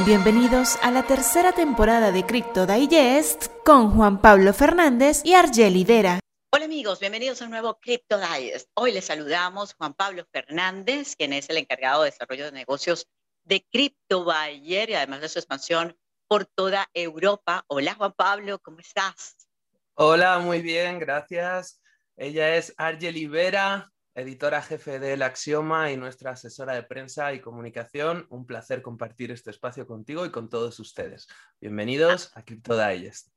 [0.00, 5.84] Sean bienvenidos a la tercera temporada de Crypto Digest con Juan Pablo Fernández y Argel
[5.84, 6.20] Vera.
[6.52, 8.70] Hola amigos, bienvenidos a un nuevo Crypto Digest.
[8.74, 13.08] Hoy les saludamos Juan Pablo Fernández, quien es el encargado de desarrollo de negocios
[13.44, 15.96] de Crypto Buyer y además de su expansión
[16.28, 17.64] por toda Europa.
[17.66, 19.48] Hola Juan Pablo, ¿cómo estás?
[19.94, 21.80] Hola, muy bien, gracias.
[22.16, 28.26] Ella es Argel Vera, editora jefe del Axioma y nuestra asesora de prensa y comunicación.
[28.30, 31.28] Un placer compartir este espacio contigo y con todos ustedes.
[31.60, 33.28] Bienvenidos a Crypto Digest.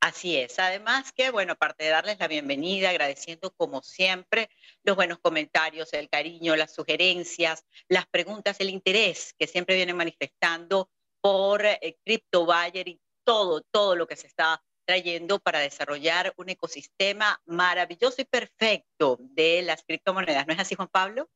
[0.00, 0.58] Así es.
[0.58, 4.48] Además que, bueno, aparte de darles la bienvenida, agradeciendo como siempre
[4.84, 10.90] los buenos comentarios, el cariño, las sugerencias, las preguntas, el interés que siempre vienen manifestando
[11.20, 16.48] por eh, Crypto Buyer y todo, todo lo que se está trayendo para desarrollar un
[16.48, 20.46] ecosistema maravilloso y perfecto de las criptomonedas.
[20.46, 21.28] ¿No es así, Juan Pablo?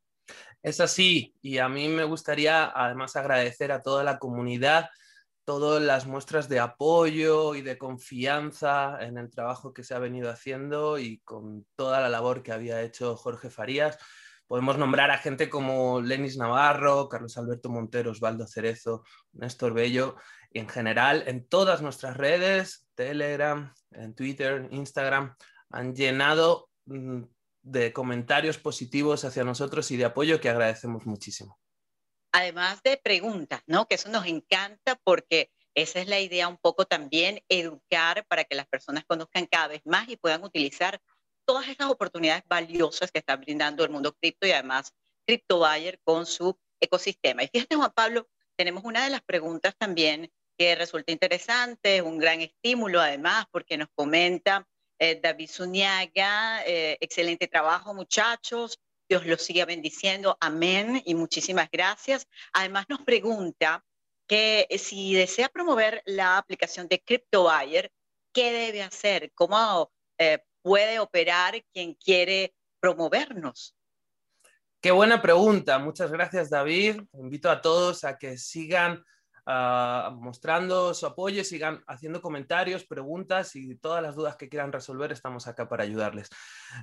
[0.63, 4.89] Es así, y a mí me gustaría además agradecer a toda la comunidad
[5.45, 10.31] todas las muestras de apoyo y de confianza en el trabajo que se ha venido
[10.31, 13.99] haciendo y con toda la labor que había hecho Jorge Farías.
[14.51, 20.17] Podemos nombrar a gente como Lenis Navarro, Carlos Alberto Montero, Osvaldo Cerezo, Néstor Bello,
[20.51, 25.37] y en general en todas nuestras redes, Telegram, en Twitter, Instagram,
[25.71, 27.23] han llenado mm,
[27.63, 31.61] de comentarios positivos hacia nosotros y de apoyo que agradecemos muchísimo.
[32.33, 33.87] Además de preguntas, ¿no?
[33.87, 38.57] Que eso nos encanta porque esa es la idea un poco también, educar para que
[38.57, 41.01] las personas conozcan cada vez más y puedan utilizar
[41.51, 44.95] todas estas oportunidades valiosas que está brindando el mundo cripto y además
[45.27, 47.43] CryptoBuyer con su ecosistema.
[47.43, 52.41] Y fíjate, Juan Pablo, tenemos una de las preguntas también que resulta interesante, un gran
[52.41, 54.65] estímulo además, porque nos comenta
[55.01, 58.79] eh, David Zuniaga, eh, excelente trabajo muchachos,
[59.09, 62.29] Dios los siga bendiciendo, amén y muchísimas gracias.
[62.53, 63.85] Además nos pregunta
[64.29, 67.91] que si desea promover la aplicación de CryptoBuyer,
[68.33, 69.33] ¿qué debe hacer?
[69.35, 73.77] ¿Cómo eh, puede operar quien quiere promovernos?
[74.81, 75.79] Qué buena pregunta.
[75.79, 77.03] Muchas gracias, David.
[77.15, 79.05] Invito a todos a que sigan
[79.53, 85.11] Ah, mostrando su apoyo, sigan haciendo comentarios, preguntas y todas las dudas que quieran resolver,
[85.11, 86.29] estamos acá para ayudarles.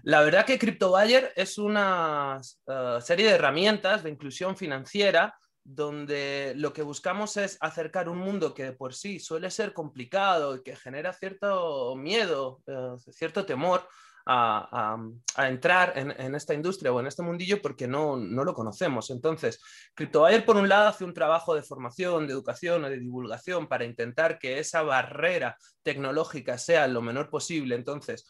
[0.03, 5.33] La verdad que CryptoBuyer es una ah, serie de herramientas de inclusión financiera
[5.69, 10.63] donde lo que buscamos es acercar un mundo que por sí suele ser complicado y
[10.63, 13.85] que genera cierto miedo, eh, cierto temor
[14.25, 14.97] a,
[15.37, 19.09] entrar en, esta industria o en este mundillo porque no, no lo conocemos.
[19.09, 19.59] Entonces,
[19.93, 23.85] CryptoBuyer, por un lado, hace un trabajo de formación, de educación o de divulgación para
[23.85, 27.75] intentar que esa barrera tecnológica sea lo menor posible.
[27.75, 28.25] Entonces,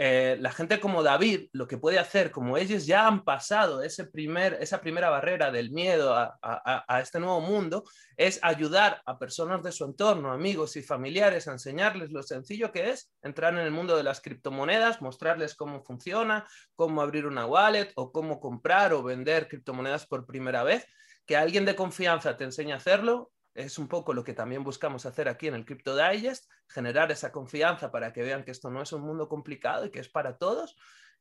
[0.00, 4.06] eh, la gente como David lo que puede hacer, como ellos ya han pasado ese
[4.06, 7.82] primer, esa primera barrera del miedo a, a, este nuevo mundo,
[8.16, 12.90] es ayudar a personas de su entorno, amigos y familiares, a enseñarles lo sencillo que
[12.90, 17.90] es entrar en el mundo de las criptomonedas, mostrarles cómo funciona, cómo abrir una wallet
[17.96, 20.86] o cómo comprar o vender criptomonedas por primera vez.
[21.26, 25.06] Que alguien de confianza te enseñe a hacerlo es un poco lo que también buscamos
[25.06, 28.82] hacer aquí en el Crypto Digest, generar esa confianza para que vean que esto no
[28.82, 30.76] es un mundo complicado y que es para todos.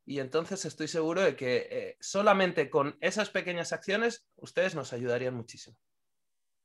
[0.06, 5.36] Y entonces estoy seguro de que eh, solamente con esas pequeñas acciones ustedes nos ayudarían
[5.36, 5.78] muchísimo.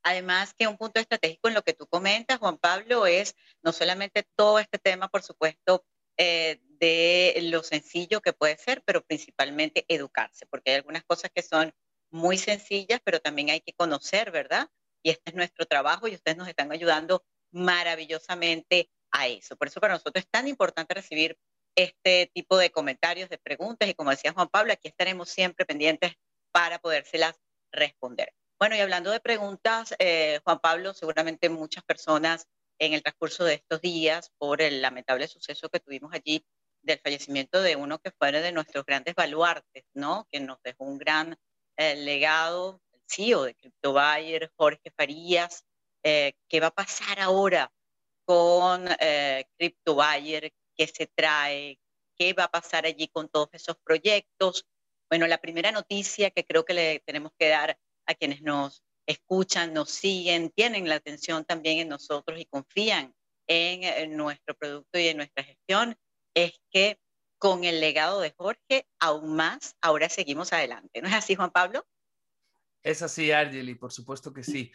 [0.04, 4.26] Además, que un punto estratégico en lo que tú comentas, Juan Pablo, es no solamente
[4.36, 5.84] todo este tema, por supuesto,
[6.16, 11.42] eh, de lo sencillo que puede ser, pero principalmente educarse, porque hay algunas cosas que
[11.42, 11.72] son
[12.10, 14.68] muy sencillas, pero también hay que conocer, ¿verdad?
[15.02, 19.56] Y este es nuestro trabajo y ustedes nos están ayudando maravillosamente a eso.
[19.56, 21.38] Por eso para nosotros es tan importante recibir
[21.76, 26.14] este tipo de comentarios, de preguntas y como decía Juan Pablo, aquí estaremos siempre pendientes
[26.52, 27.40] para podérselas
[27.72, 28.32] responder.
[28.58, 32.46] Bueno, y hablando de preguntas, eh, Juan Pablo, seguramente muchas personas
[32.78, 36.44] en el transcurso de estos días, por el lamentable suceso que tuvimos allí
[36.82, 40.26] del fallecimiento de uno que fue de nuestros grandes baluartes, ¿no?
[40.30, 41.36] Que nos dejó un gran
[41.76, 42.80] eh, legado
[43.12, 45.64] CEO de CryptoBuyer, Jorge Farías.
[46.02, 47.72] Eh, ¿Qué va a pasar ahora
[48.24, 50.52] con eh, CryptoBuyer?
[50.76, 51.78] ¿Qué se trae?
[52.16, 54.66] ¿Qué va a pasar allí con todos esos proyectos?
[55.10, 59.74] Bueno, la primera noticia que creo que le tenemos que dar a quienes nos escuchan,
[59.74, 63.14] nos siguen, tienen la atención también en nosotros y confían
[63.46, 65.96] en, en nuestro producto y en nuestra gestión,
[66.34, 66.98] es que
[67.38, 71.02] con el legado de Jorge, aún más, ahora seguimos adelante.
[71.02, 71.84] ¿No es así, Juan Pablo?
[72.82, 74.72] Es así, Argeli, por supuesto que sí.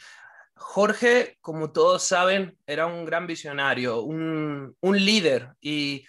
[0.56, 6.06] Jorge, como todos saben, era un gran visionario, un, líder y,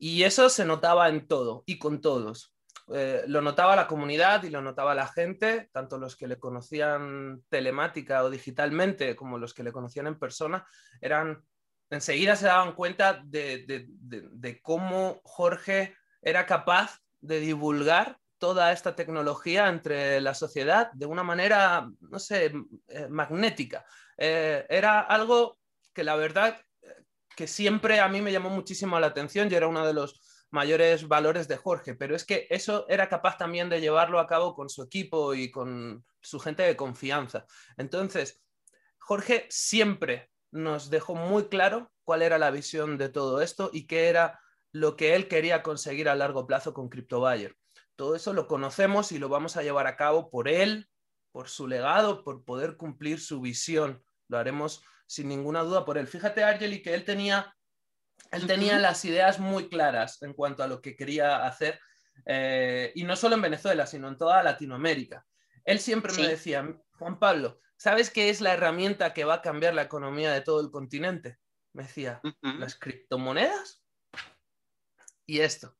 [0.00, 2.54] eso se notaba en todo y con todos.
[2.94, 7.42] eh, lo notaba la comunidad y lo notaba la gente, tanto los que le conocían
[7.48, 10.66] telemática o digitalmente como los que le conocían en persona,
[11.00, 11.42] eran
[11.90, 20.20] enseguida se daban cuenta de, cómo Jorge era capaz de divulgar toda esta tecnología entre
[20.20, 22.52] la sociedad de una manera, no sé,
[22.88, 23.84] eh, magnética.
[24.16, 25.58] Eh, era algo
[25.92, 26.60] que la verdad
[27.36, 30.20] que siempre a mí me llamó muchísimo la atención y era uno de los
[30.50, 34.54] mayores valores de Jorge, pero es que eso era capaz también de llevarlo a cabo
[34.54, 37.46] con su equipo y con su gente de confianza.
[37.76, 38.42] Entonces,
[38.98, 44.08] Jorge siempre nos dejó muy claro cuál era la visión de todo esto y qué
[44.08, 44.40] era
[44.72, 47.56] lo que él quería conseguir a largo plazo con CryptoBuyer.
[47.98, 50.88] Todo eso lo conocemos y lo vamos a llevar a cabo por él,
[51.32, 54.04] por su legado, por poder cumplir su visión.
[54.28, 56.06] Lo haremos sin ninguna duda por él.
[56.06, 57.52] Fíjate, Argeli, que él tenía
[58.30, 61.80] él tenía las ideas muy claras en cuanto a lo que quería hacer,
[62.24, 65.26] eh, y no solo en Venezuela, sino en toda Latinoamérica.
[65.64, 66.68] Él siempre me decía,
[66.98, 70.60] Juan Pablo, ¿sabes qué es la herramienta que va a cambiar la economía de todo
[70.60, 71.38] el continente?
[71.72, 73.84] Me decía, las criptomonedas
[75.26, 75.76] y esto,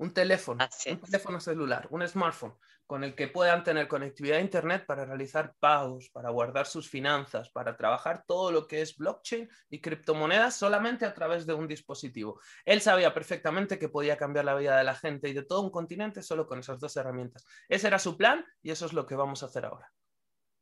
[0.00, 2.54] un teléfono, un teléfono celular, un smartphone
[2.86, 7.50] con el que puedan tener conectividad a Internet para realizar pagos, para guardar sus finanzas,
[7.50, 12.40] para trabajar todo lo que es blockchain y criptomonedas solamente a través de un dispositivo.
[12.64, 15.70] Él sabía perfectamente que podía cambiar la vida de la gente y de todo un
[15.70, 17.44] continente solo con esas dos herramientas.
[17.68, 19.92] Ese era su plan y eso es lo que vamos a hacer ahora.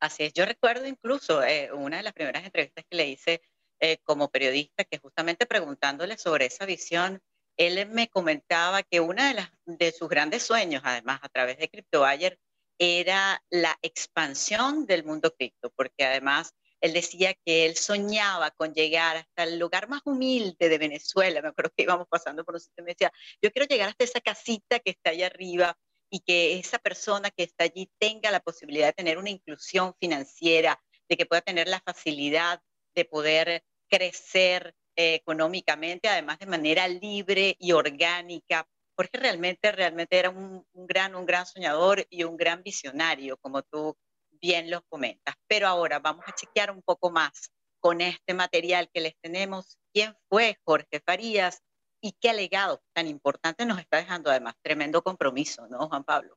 [0.00, 3.41] Así es, yo recuerdo incluso eh, una de las primeras entrevistas que le hice
[3.81, 7.23] eh, como periodista, que justamente preguntándole sobre esa visión,
[7.58, 9.22] él me comentaba que uno
[9.66, 12.38] de, sus grandes sueños, además, a través de CryptoBuyer,
[12.78, 19.16] era la expansión del mundo cripto, porque además él decía que él soñaba con llegar
[19.16, 21.43] hasta el lugar más humilde de Venezuela.
[21.43, 23.12] Me acuerdo que íbamos pasando por un sitio y me decía,
[23.43, 25.76] yo quiero llegar hasta esa casita que está allá arriba
[26.10, 30.81] y que esa persona que está allí tenga la posibilidad de tener una inclusión financiera,
[31.08, 32.62] de que pueda tener la facilidad
[32.94, 38.67] de poder crecer eh, económicamente, además de manera libre y orgánica,
[38.97, 43.97] porque realmente, realmente era un, gran, un gran soñador y un gran visionario, como tú
[44.41, 45.37] bien lo comentas.
[45.47, 49.79] Pero ahora vamos a chequear un poco más con este material que les tenemos.
[49.93, 51.62] ¿Quién fue Jorge Farías
[52.01, 54.31] y qué legado tan importante nos está dejando?
[54.31, 56.37] Además, tremendo compromiso, ¿no, Juan Pablo?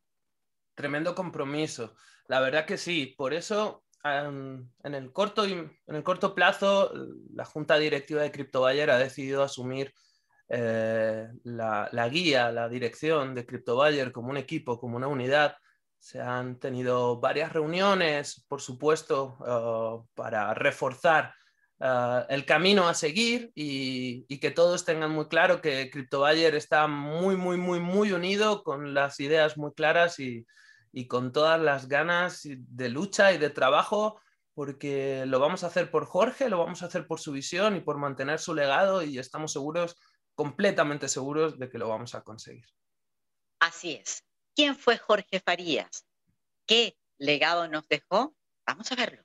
[0.76, 1.96] Tremendo compromiso.
[2.28, 3.08] La verdad que sí.
[3.18, 6.92] Por eso en, el corto, en el corto plazo,
[7.34, 9.94] la junta directiva de CryptoBuyer ha decidido asumir
[10.50, 15.56] eh, la, guía, la dirección de CryptoBuyer como un equipo, como una unidad.
[15.98, 21.34] Se han tenido varias reuniones, por supuesto, uh, para reforzar
[21.80, 26.88] uh, el camino a seguir y, y, que todos tengan muy claro que CryptoBuyer está
[26.88, 30.46] muy, muy, muy, muy unido con las ideas muy claras y,
[30.92, 34.20] y con todas las ganas de lucha y de trabajo,
[34.54, 37.82] porque lo vamos a hacer por Jorge, lo vamos a hacer por su visión y
[37.82, 39.98] por mantener su legado y estamos seguros,
[40.36, 42.66] completamente seguros de que lo vamos a conseguir.
[43.60, 44.26] Así es.
[44.56, 46.06] ¿Quién fue Jorge Farías?
[46.66, 48.36] ¿Qué legado nos dejó?
[48.66, 49.24] Vamos a verlo.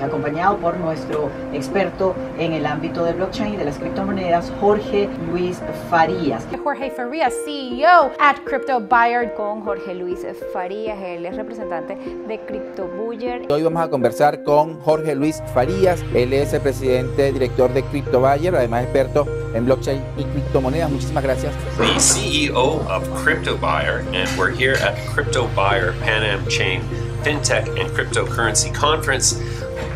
[0.00, 5.58] Acompañado por nuestro experto en el ámbito de blockchain y de las criptomonedas, Jorge Luis
[5.90, 6.46] Farías.
[6.62, 9.34] Jorge Farías, CEO at Crypto Buyer.
[9.34, 10.20] Con Jorge Luis
[10.52, 13.46] Farías, él es representante de Crypto Buyer.
[13.48, 18.20] Hoy vamos a conversar con Jorge Luis Farías, él es el presidente director de Crypto
[18.20, 20.90] Buyer, además experto en blockchain y criptomonedas.
[20.90, 21.54] Muchísimas gracias.
[21.78, 26.82] The CEO of Crypto Buyer, and we're here at Crypto Buyer Pan Am Chain
[27.22, 29.40] FinTech and Cryptocurrency Conference.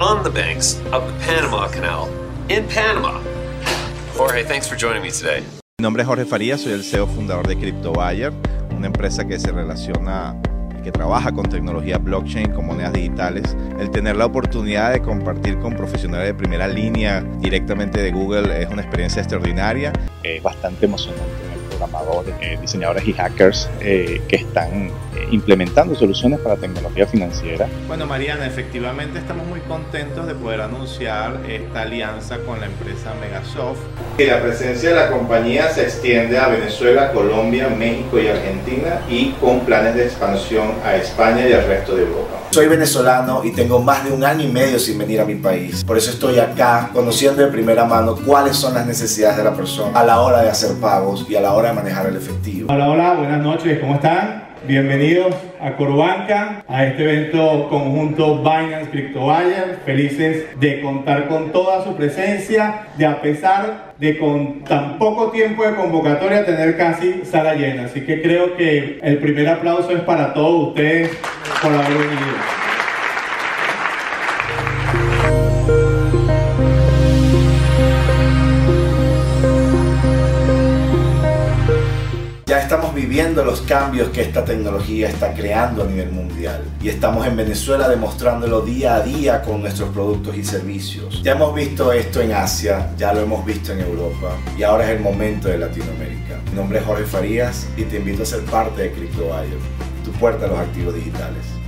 [0.00, 2.08] On the banks of the Panama Canal
[2.48, 3.20] in Panama.
[4.16, 5.42] Jorge, thanks for joining me today.
[5.78, 8.32] Mi nombre es Jorge Farías, soy el CEO fundador de CryptoBuyer,
[8.74, 10.40] una empresa que se relaciona
[10.82, 15.76] que trabaja con tecnología blockchain, con monedas digitales, el tener la oportunidad de compartir con
[15.76, 19.92] profesionales de primera línea directamente de Google es una experiencia extraordinaria.
[20.22, 21.49] Es bastante emocionante
[21.80, 27.66] programadores, eh, diseñadores y hackers eh, que están eh, implementando soluciones para tecnología financiera.
[27.88, 33.80] Bueno, Mariana, efectivamente estamos muy contentos de poder anunciar esta alianza con la empresa Megasoft.
[34.16, 39.30] Que la presencia de la compañía se extiende a Venezuela, Colombia, México y Argentina y
[39.40, 42.39] con planes de expansión a España y al resto de Europa.
[42.50, 45.84] Soy venezolano y tengo más de un año y medio sin venir a mi país.
[45.84, 49.96] Por eso estoy acá conociendo de primera mano cuáles son las necesidades de la persona
[49.96, 52.72] a la hora de hacer pagos y a la hora de manejar el efectivo.
[52.72, 54.49] Hola, hola, buenas noches, ¿cómo están?
[54.66, 59.78] Bienvenidos a Corbanca, a este evento conjunto Binance Crypto Buyer.
[59.86, 65.64] Felices de contar con toda su presencia, de a pesar de con tan poco tiempo
[65.64, 67.86] de convocatoria tener casi sala llena.
[67.86, 71.10] Así que creo que el primer aplauso es para todos ustedes
[71.62, 72.69] por haber venido.
[82.72, 87.36] Estamos viviendo los cambios que esta tecnología está creando a nivel mundial y estamos en
[87.36, 91.20] Venezuela demostrándolo día a día con nuestros productos y servicios.
[91.24, 94.90] Ya hemos visto esto en Asia, ya lo hemos visto en Europa y ahora es
[94.90, 96.38] el momento de Latinoamérica.
[96.48, 99.58] Mi nombre es Jorge Farías y te invito a ser parte de CryptoWire,
[100.04, 101.59] tu puerta a los activos digitales.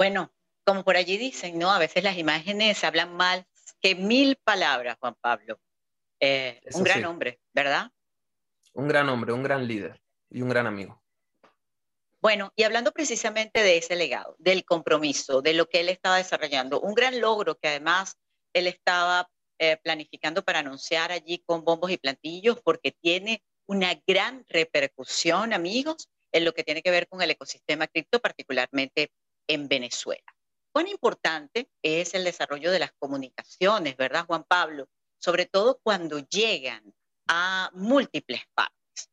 [0.00, 0.32] Bueno,
[0.64, 1.70] como por allí dicen, ¿no?
[1.70, 3.44] A veces las imágenes hablan más
[3.82, 5.60] que mil palabras, Juan Pablo.
[6.18, 7.90] Eh, un gran hombre, ¿verdad?
[8.72, 11.02] Un gran hombre, un gran líder y un gran amigo.
[12.18, 16.80] Bueno, y hablando precisamente de ese legado, del compromiso, de lo que él estaba desarrollando,
[16.80, 18.16] un gran logro que además
[18.54, 19.28] él estaba
[19.58, 26.08] eh, planificando para anunciar allí con bombos y plantillos, porque tiene una gran repercusión, amigos,
[26.32, 29.10] en lo que tiene que ver con el ecosistema cripto, particularmente
[29.50, 30.22] en Venezuela.
[30.72, 34.88] Cuán importante es el desarrollo de las comunicaciones, ¿verdad, Juan Pablo?
[35.18, 36.94] Sobre todo cuando llegan
[37.26, 39.10] a múltiples partes.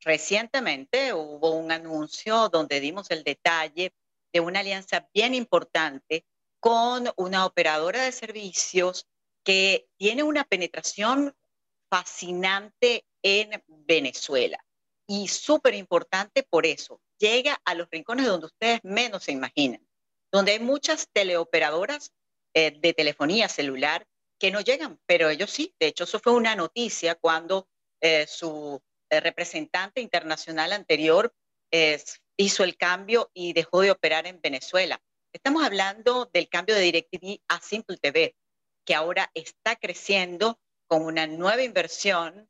[0.00, 3.94] Recientemente hubo un anuncio donde dimos el detalle
[4.32, 6.26] de una alianza bien importante
[6.60, 9.06] con una operadora de servicios
[9.42, 11.34] que tiene una penetración
[11.88, 14.62] fascinante en Venezuela.
[15.06, 19.80] Y súper importante por eso, llega a los rincones donde ustedes menos se imaginan,
[20.30, 22.12] donde hay muchas teleoperadoras
[22.52, 24.06] eh, de telefonía celular
[24.38, 25.74] que no llegan, pero ellos sí.
[25.80, 27.66] De hecho, eso fue una noticia cuando
[28.02, 31.32] eh, su eh, representante internacional anterior
[32.36, 35.02] hizo el cambio y dejó de operar en Venezuela.
[35.32, 38.36] Estamos hablando del cambio de DirecTV a Simple TV,
[38.86, 42.48] que ahora está creciendo con una nueva inversión,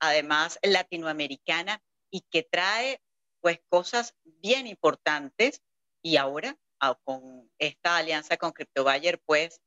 [0.00, 3.02] además latinoamericana, y que trae
[3.40, 5.62] pues cosas bien importantes
[6.02, 9.60] y ahora ah, con esta alianza con CryptoBuyer pues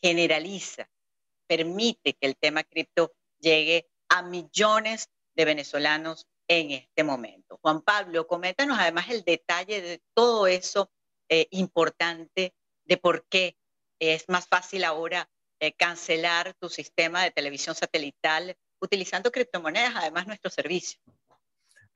[0.00, 0.90] generaliza,
[1.46, 7.58] permite que el tema cripto llegue a millones de venezolanos en este momento.
[7.60, 10.90] Juan Pablo, coméntanos además el detalle de todo eso
[11.28, 12.54] eh, importante
[12.84, 13.56] de por qué
[13.98, 20.50] es más fácil ahora eh, cancelar tu sistema de televisión satelital utilizando criptomonedas, además nuestro
[20.50, 21.00] servicio.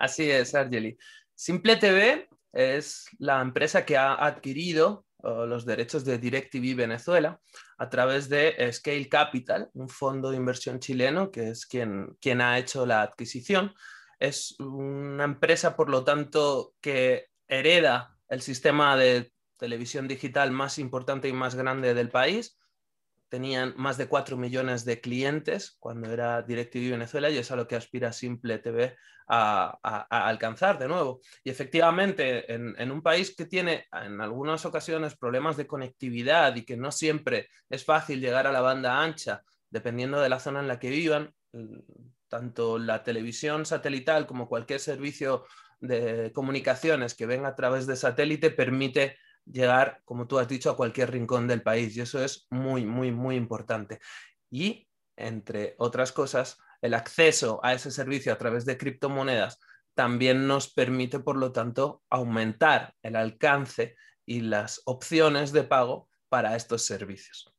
[0.00, 0.96] Así es, Argeli.
[1.34, 7.38] Simple TV es la empresa que ha adquirido uh, los derechos de DirecTV Venezuela
[7.76, 12.58] a través de Scale Capital, un fondo de inversión chileno que es quien, quien ha
[12.58, 13.74] hecho la adquisición.
[14.18, 21.28] Es una empresa, por lo tanto, que hereda el sistema de televisión digital más importante
[21.28, 22.58] y más grande del país
[23.30, 27.66] tenían más de 4 millones de clientes cuando era DirecTV Venezuela y es a lo
[27.66, 28.96] que aspira Simple TV
[29.28, 31.20] a, alcanzar de nuevo.
[31.44, 36.76] Y efectivamente, en, un país que tiene en algunas ocasiones problemas de conectividad y que
[36.76, 40.80] no siempre es fácil llegar a la banda ancha, dependiendo de la zona en la
[40.80, 41.32] que vivan,
[42.28, 45.44] tanto la televisión satelital como cualquier servicio
[45.78, 49.16] de comunicaciones que venga a través de satélite permite
[49.52, 53.12] llegar, como tú has dicho, a cualquier rincón del país y eso es muy, muy,
[53.12, 54.00] muy importante.
[54.50, 59.58] Y, entre otras cosas, el acceso a ese servicio a través de criptomonedas
[59.94, 66.56] también nos permite, por lo tanto, aumentar el alcance y las opciones de pago para
[66.56, 67.52] estos servicios.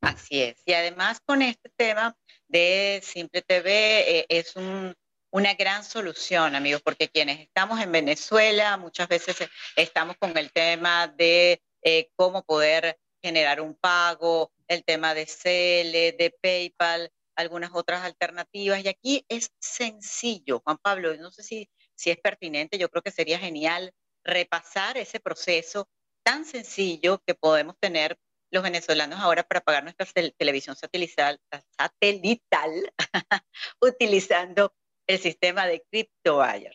[0.00, 0.62] Así es.
[0.64, 2.16] Y además con este tema
[2.48, 4.94] de Simple TV eh, es un,
[5.30, 10.52] una gran solución, amigos, porque quienes estamos en Venezuela muchas veces eh, estamos con el
[10.52, 17.70] tema de eh, cómo poder generar un pago, el tema de CL, de PayPal, algunas
[17.72, 18.84] otras alternativas.
[18.84, 23.10] Y aquí es sencillo, Juan Pablo, no sé si, si es pertinente, yo creo que
[23.10, 23.92] sería genial
[24.24, 25.88] repasar ese proceso
[26.22, 28.18] tan sencillo que podemos tener
[28.50, 30.06] los venezolanos ahora para pagar nuestra
[30.36, 31.38] televisión satelital,
[31.78, 32.92] satelital
[33.80, 34.74] utilizando
[35.10, 36.72] el sistema de CryptoWire.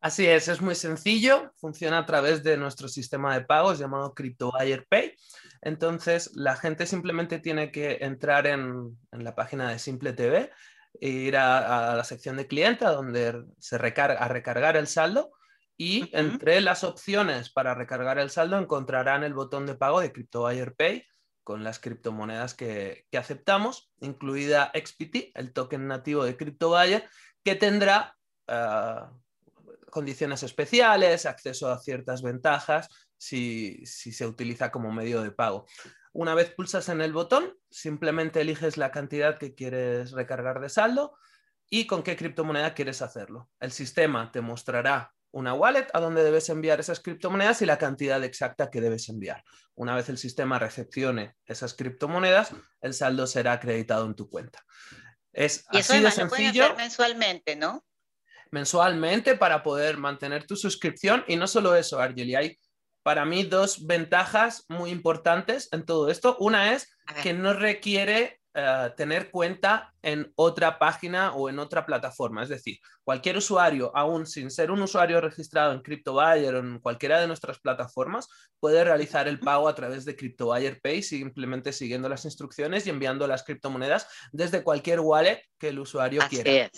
[0.00, 4.86] Así es, es muy sencillo, funciona a través de nuestro sistema de pagos llamado CryptoWire
[4.88, 5.16] Pay.
[5.62, 10.52] Entonces, la gente simplemente tiene que entrar en, la página de Simple TV,
[11.00, 15.32] e ir a, la sección de cliente, donde se recarga, a recargar el saldo
[15.76, 20.74] y entre las opciones para recargar el saldo encontrarán el botón de pago de CryptoBuyer
[20.76, 21.04] Pay
[21.44, 27.08] con las criptomonedas que, aceptamos, incluida XPT, el token nativo de CryptoBuyer,
[27.44, 28.16] que tendrá
[28.48, 29.12] ah,
[29.90, 35.66] condiciones especiales, acceso a ciertas ventajas si, si se utiliza como medio de pago.
[36.12, 41.16] Una vez pulsas en el botón, simplemente eliges la cantidad que quieres recargar de saldo
[41.70, 43.50] y con qué criptomoneda quieres hacerlo.
[43.60, 48.22] El sistema te mostrará una wallet a donde debes enviar esas criptomonedas y la cantidad
[48.22, 49.42] exacta que debes enviar.
[49.74, 54.64] Una vez el sistema recepcione esas criptomonedas, el saldo será acreditado en tu cuenta.
[55.32, 56.64] Es y eso así de sencillo.
[56.64, 57.84] Hacer mensualmente, ¿no?
[58.52, 62.60] Mensualmente para poder mantener tu suscripción y no solo eso, Argeli, hay
[63.02, 66.36] para mí dos ventajas muy importantes en todo esto.
[66.38, 72.44] Una es que no requiere eh, tener cuenta en otra página o en otra plataforma.
[72.44, 77.20] Es decir, cualquier usuario, aún sin ser un usuario registrado en CryptoBuyer o en cualquiera
[77.20, 78.28] de nuestras plataformas,
[78.60, 83.26] puede realizar el pago a través de CryptoBuyer Pay simplemente siguiendo las instrucciones y enviando
[83.26, 86.70] las criptomonedas desde cualquier wallet que el usuario quiera.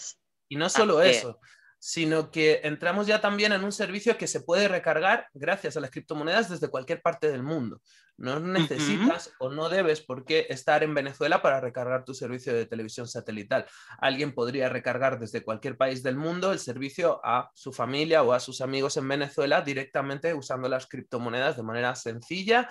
[0.48, 1.38] Y no solo eso,
[1.78, 5.90] sino que entramos ya también en un servicio que se puede recargar gracias a las
[5.90, 7.80] criptomonedas desde cualquier parte del mundo.
[8.18, 12.64] No necesitas o no debes por qué estar en Venezuela para recargar tu servicio de
[12.64, 13.66] televisión satelital.
[13.98, 18.40] Alguien podría recargar desde cualquier país del mundo el servicio a su familia o a
[18.40, 22.70] sus amigos en Venezuela directamente usando las criptomonedas de manera sencilla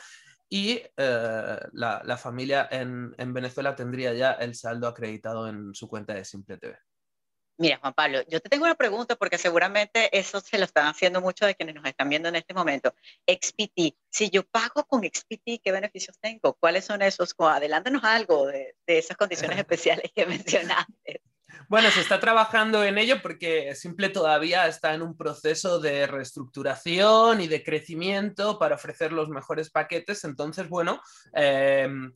[0.50, 6.14] y eh, la, familia en, en Venezuela tendría ya el saldo acreditado en su cuenta
[6.14, 6.78] de Simple TV.
[7.58, 11.22] Mira, Juan Pablo, yo te tengo una pregunta porque seguramente eso se lo están haciendo
[11.22, 12.94] muchos de quienes nos están viendo en este momento.
[13.26, 16.56] XPT, si yo pago con XPT, ¿qué beneficios tengo?
[16.56, 17.34] ¿Cuáles son esos?
[17.40, 21.22] Adelántanos algo de, esas condiciones especiales que mencionaste.
[21.70, 27.40] Bueno, se está trabajando en ello porque Simple todavía está en un proceso de reestructuración
[27.40, 30.26] y de crecimiento para ofrecer los mejores paquetes.
[30.26, 31.02] Entonces, bueno,
[31.34, 32.12] em,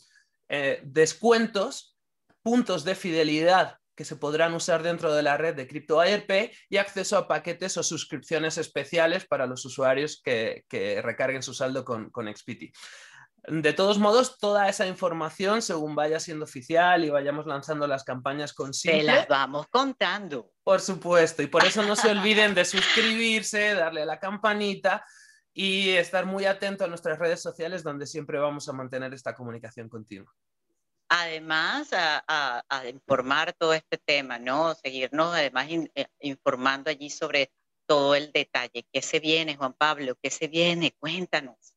[0.49, 1.95] eh, descuentos,
[2.43, 7.17] puntos de fidelidad que se podrán usar dentro de la red de CryptoIRP y acceso
[7.17, 10.63] a paquetes o suscripciones especiales para los usuarios que,
[11.03, 12.73] recarguen su saldo con, con XPT.
[13.49, 18.53] De todos modos, toda esa información, según vaya siendo oficial y vayamos lanzando las campañas
[18.53, 20.49] con Se las vamos contando.
[20.63, 25.03] Por supuesto, y por eso no se olviden de suscribirse, darle a la campanita
[25.51, 29.89] y estar muy atento a nuestras redes sociales donde siempre vamos a mantener esta comunicación
[29.89, 30.33] continua
[31.09, 34.75] además a, informar todo este tema, ¿no?
[34.75, 37.51] Seguirnos además eh, informando allí sobre
[37.85, 38.85] todo el detalle.
[38.93, 40.15] ¿Qué se viene, Juan Pablo?
[40.21, 40.95] ¿Qué se viene?
[40.99, 41.75] Cuéntanos.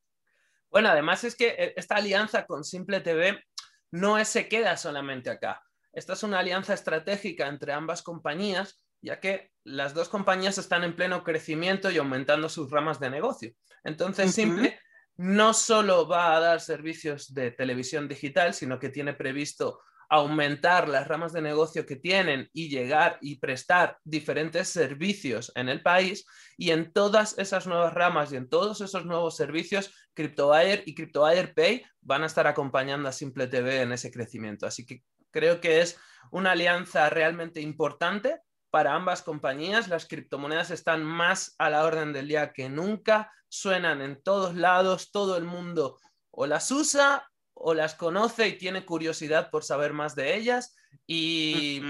[0.71, 3.43] Bueno, además es que eh, esta alianza con Simple TV
[3.91, 5.63] no se queda solamente acá.
[5.93, 10.97] Esta es una alianza estratégica entre ambas compañías, ya que las dos compañías están en
[10.97, 13.53] pleno crecimiento y aumentando sus ramas de negocio.
[13.85, 14.79] Entonces, Simple
[15.17, 19.81] no solo va a dar servicios de televisión digital, sino que tiene previsto
[20.13, 25.81] aumentar las ramas de negocio que tienen y llegar y prestar diferentes servicios en el
[25.81, 26.27] país.
[26.59, 31.55] Y en todas esas nuevas ramas y en todos esos nuevos servicios, CryptoWire y CryptoWire
[31.55, 34.67] Pay van a estar acompañando a Simple TV en ese crecimiento.
[34.67, 35.99] Así que creo que es
[36.31, 38.39] una alianza realmente importante
[38.73, 39.87] para ambas compañías.
[39.87, 45.13] Las criptomonedas están más a la orden del día que nunca, suenan en todos lados,
[45.13, 50.17] todo el mundo o las usa o las conoce y tiene curiosidad por saber más
[50.17, 50.75] de ellas.
[51.07, 51.83] Y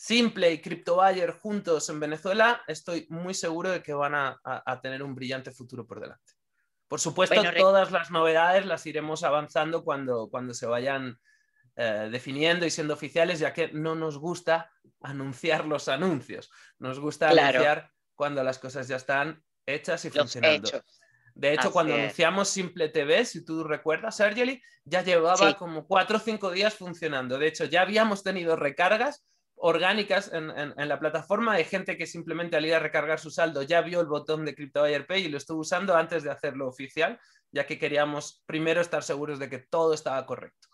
[0.00, 5.12] Simple y CryptoBuyer juntos en Venezuela, estoy muy seguro de que van a, tener un
[5.16, 6.34] brillante futuro por delante.
[6.86, 11.18] Por supuesto, todas las novedades las iremos avanzando cuando, cuando se vayan
[11.80, 16.50] eh, definiendo y siendo oficiales, ya que no nos gusta anunciar los anuncios.
[16.80, 20.82] Nos gusta anunciar cuando las cosas ya están hechas y funcionando.
[21.36, 26.20] De hecho, cuando anunciamos Simple TV, si tú recuerdas, Argeli, ya llevaba como cuatro o
[26.20, 27.38] cinco días funcionando.
[27.38, 32.66] De hecho, ya habíamos tenido recargas orgánicas en, la plataforma de gente que simplemente al
[32.66, 35.60] ir a recargar su saldo ya vio el botón de CryptoBuyer Pay y lo estuvo
[35.60, 37.20] usando antes de hacerlo oficial,
[37.52, 40.68] ya que queríamos primero estar seguros de que todo estaba correcto.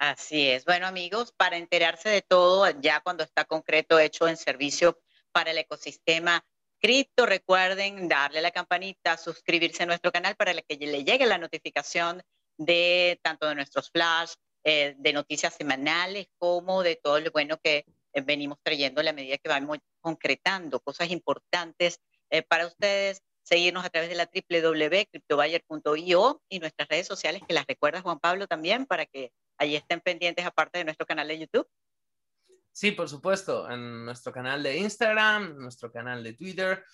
[0.00, 0.64] Así es.
[0.64, 4.98] Bueno, amigos, para enterarse de todo, ya cuando está concreto, hecho en servicio
[5.30, 6.42] para el ecosistema
[6.80, 11.36] cripto, recuerden darle a la campanita, suscribirse a nuestro canal para que le llegue la
[11.36, 12.22] notificación
[12.56, 14.32] de tanto de nuestros flash,
[14.64, 17.84] eh, de noticias semanales, como de todo lo bueno que
[18.14, 23.22] eh, venimos trayendo a la medida que vamos concretando cosas importantes eh, para ustedes.
[23.50, 28.46] Seguirnos a través de la www.cryptobuyer.io y nuestras redes sociales, que las recuerda Juan Pablo
[28.46, 31.66] también, para que allí estén pendientes aparte de nuestro canal de YouTube.
[32.70, 36.84] Sí, por supuesto, en nuestro canal de Instagram, nuestro canal de Twitter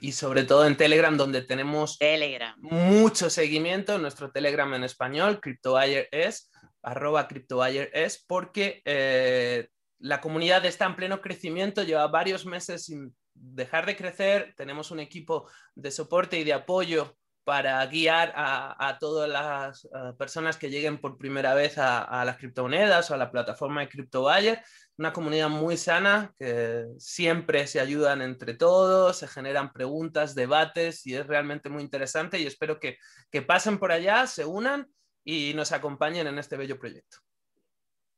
[0.00, 2.56] y sobre todo en Telegram, donde tenemos Telegram.
[2.60, 3.98] mucho seguimiento.
[3.98, 6.50] Nuestro Telegram en español, CryptoBuyer es,
[6.82, 9.68] arroba CryptoBuyer es, porque eh,
[10.00, 15.00] la comunidad está en pleno crecimiento, lleva varios meses sin dejar de crecer, tenemos un
[15.00, 21.18] equipo de soporte y de apoyo para guiar a, todas las personas que lleguen por
[21.18, 24.62] primera vez a, las criptomonedas o a la plataforma de CryptoBuyer.
[24.96, 31.16] Una comunidad muy sana que siempre se ayudan entre todos, se generan preguntas, debates y
[31.16, 32.98] es realmente muy interesante y espero que,
[33.30, 34.86] que pasen por allá, se unan
[35.24, 37.18] y nos acompañen en este bello proyecto.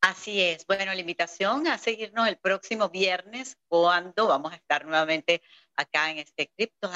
[0.06, 0.66] Así es.
[0.66, 5.40] Bueno, la invitación a seguirnos el próximo viernes cuando vamos a estar nuevamente
[5.76, 6.90] acá en este Crypto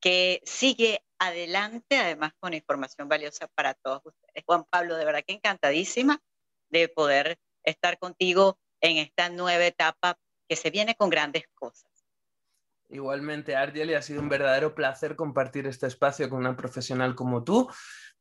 [0.00, 4.42] que sigue adelante, además con información valiosa para todos ustedes.
[4.44, 6.20] Juan Pablo, de verdad que encantadísima
[6.70, 11.88] de poder estar contigo en esta nueva etapa que se viene con grandes cosas.
[12.88, 17.70] Igualmente, Argeli, ha sido un verdadero placer compartir este espacio con una profesional como tú.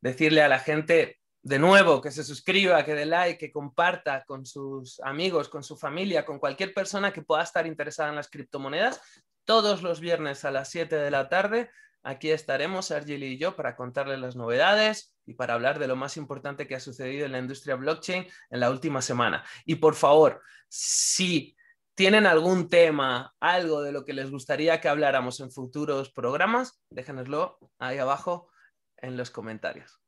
[0.02, 4.46] Decirle a la gente de nuevo que se suscriba, que dé like, que comparta con
[4.46, 9.02] sus amigos, con su familia, con cualquier persona que pueda estar interesada en las criptomonedas.
[9.46, 11.70] Todos los viernes a las 7 de la tarde
[12.08, 16.16] Aquí estaremos, Argeli y yo, para contarles las novedades y para hablar de lo más
[16.16, 19.44] importante que ha sucedido en la industria blockchain en la última semana.
[19.66, 21.58] Y por favor, si
[21.96, 27.60] tienen algún tema, algo de lo que les gustaría que habláramos en futuros programas, déjenoslo
[27.78, 28.50] ahí abajo
[28.96, 30.00] en los comentarios.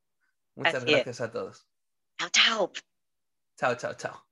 [0.59, 1.67] Muchas gracias a todos.
[2.19, 2.71] Chao, chao.
[3.57, 4.28] Chao, chao, chao.